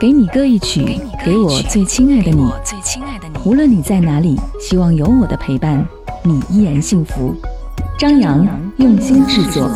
[0.00, 2.42] 给你歌一曲，给我最亲爱的你。
[3.44, 5.86] 无论你在哪里，希望有我的陪伴，
[6.22, 7.36] 你依然幸福。
[7.98, 9.70] 张扬用心制作。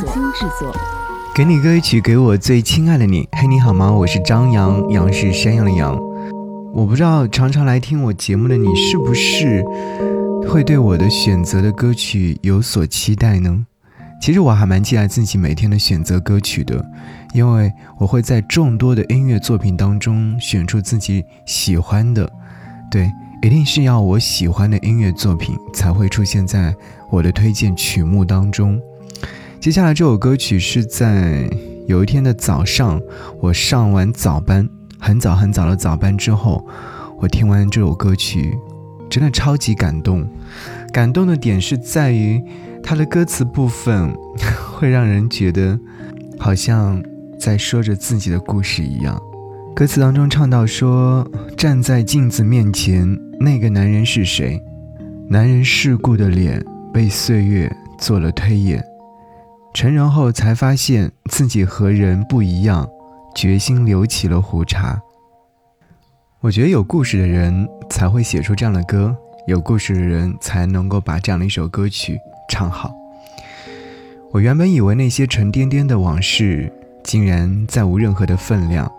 [1.35, 3.29] 给你歌一曲，给我最亲爱的你。
[3.33, 3.93] 嘿，你好吗？
[3.93, 5.95] 我是张扬，杨是山羊的羊。
[6.72, 9.62] 我不知道常常来听我节目的你，是不是
[10.48, 13.66] 会对我的选择的歌曲有所期待呢？
[14.25, 16.82] 其实我还蛮期待自己每天的选择歌曲的，
[17.34, 22.27] 因为我会在众多的音乐作品当中选出自己喜欢的。
[22.91, 26.74] 对，一定是要我喜欢的音乐作品才会出现在
[27.10, 28.80] 我的推荐曲目当中。
[29.60, 31.46] 接下来这首歌曲是在
[31.87, 32.98] 有一天的早上，
[33.43, 34.66] 我上完早班，
[34.98, 36.66] 很早很早的早班之后，
[37.18, 38.56] 我听完这首歌曲，
[39.10, 40.27] 真的超级感动。
[40.95, 42.43] 感动的点是在于。
[42.84, 44.15] 他的歌词部分
[44.70, 45.80] 会让人觉得
[46.38, 47.02] 好像
[47.41, 49.20] 在说着自己的故事一样。
[49.74, 51.27] 歌词当中唱到说
[51.57, 54.62] ：“站在镜子面前，那个男人是谁？
[55.29, 56.62] 男人世故的脸
[56.93, 58.85] 被岁月做了推演。
[59.73, 62.88] 成人后才发现自己和人不一样，
[63.35, 65.00] 决心留起了胡茬。”
[66.41, 69.16] 我觉得有故事的人才会写出这样的歌，
[69.49, 72.19] 有故事的人才能够把这样的一首歌曲。
[72.48, 72.92] 唱好。
[74.32, 76.72] 我原本以为那些沉甸甸的往事，
[77.04, 78.91] 竟然再无任何的分量。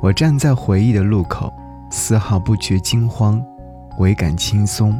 [0.00, 1.52] 我站在回忆的路口，
[1.90, 3.42] 丝毫不觉惊慌，
[3.98, 4.94] 唯感轻松。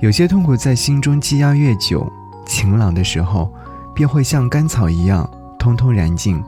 [0.00, 2.10] 有些痛苦在心中积压越久，
[2.46, 3.52] 晴朗的时候，
[3.94, 6.42] 便会像甘草一样，通通燃尽。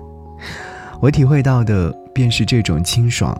[1.00, 3.38] 我体会到的便是这种清爽。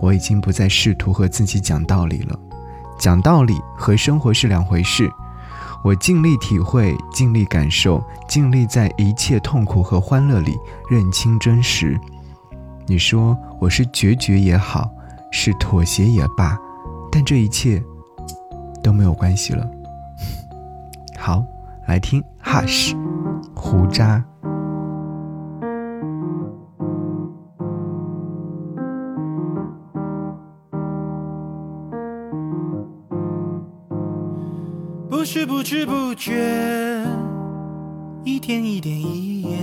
[0.00, 2.38] 我已经不再试图和自己讲道理了，
[2.98, 5.10] 讲道理和生活是两回事。
[5.84, 10.56] 我尽力体会，尽力感受，尽力在一切痛苦和欢乐里
[10.88, 11.98] 认清真实。
[12.86, 14.90] 你说我是决绝也好，
[15.32, 16.56] 是妥协也罢，
[17.10, 17.82] 但这一切
[18.82, 19.68] 都没有关系了。
[21.18, 21.44] 好，
[21.86, 22.96] 来听 Hush，
[23.54, 24.24] 胡渣。
[35.34, 36.30] 是不知不觉，
[38.22, 39.58] 一天一点一眼，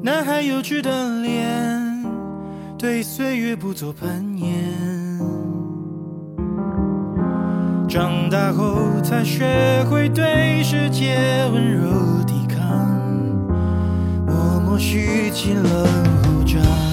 [0.00, 2.06] 男孩幼稚的脸，
[2.78, 4.54] 对岁月不做攀岩。
[7.88, 11.18] 长大后才学会对世界
[11.52, 12.62] 温柔抵抗，
[14.24, 16.87] 默默蓄起了。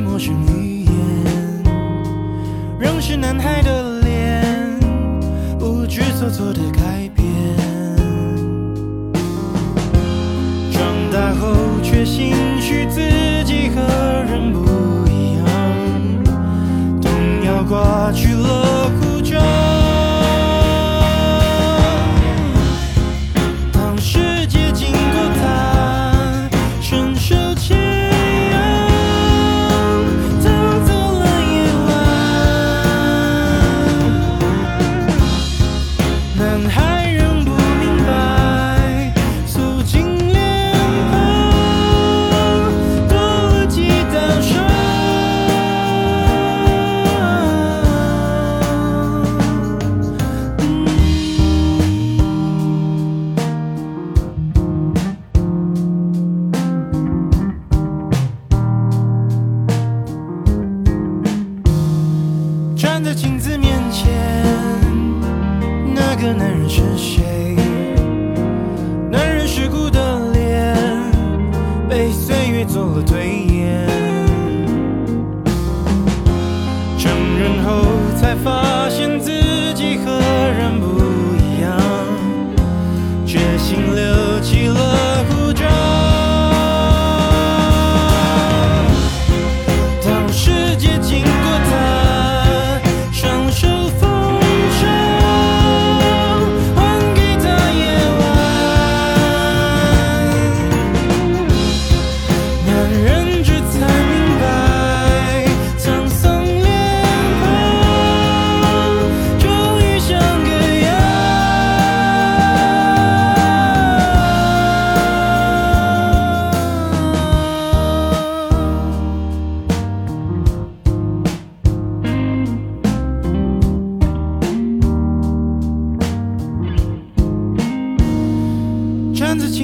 [0.00, 0.92] 陌生语言，
[2.78, 4.44] 仍是男孩的脸，
[5.58, 7.26] 不知所措的改变。
[10.72, 10.82] 长
[11.12, 13.00] 大后，却心许自
[13.44, 13.80] 己和
[14.30, 14.60] 人不
[15.10, 15.44] 一样，
[17.00, 17.10] 动
[17.44, 18.90] 摇挂去了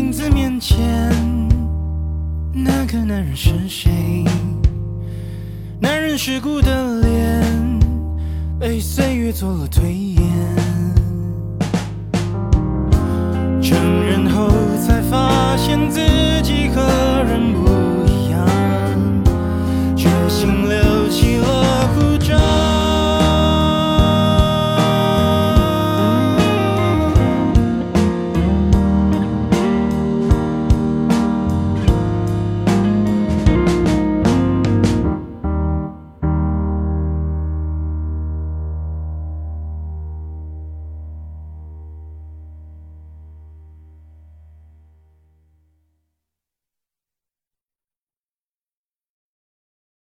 [0.01, 0.79] 镜子面前，
[2.53, 3.91] 那个男人是谁？
[5.81, 7.81] 男人尸骨的脸，
[8.61, 10.23] 被岁月做了推演。
[13.61, 14.49] 成人后
[14.87, 15.99] 才发现自
[16.45, 16.58] 己。